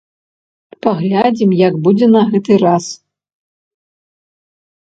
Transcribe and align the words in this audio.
Паглядзім 0.85 1.51
як 1.67 1.77
будзе 1.85 2.07
на 2.15 2.21
гэты 2.31 2.53
раз. 2.65 2.85